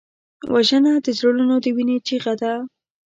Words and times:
وژنه 0.53 0.93
د 1.05 1.07
زړونو 1.19 1.55
د 1.63 1.65
وینې 1.75 1.97
چیغه 2.07 2.33
ده 2.41 2.53